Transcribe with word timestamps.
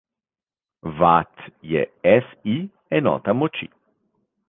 Watt 0.99 1.37
je 1.73 1.85
SI 2.25 2.59
enota 3.01 3.39
moči. 3.43 3.73